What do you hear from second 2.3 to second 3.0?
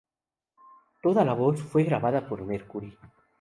Mercury.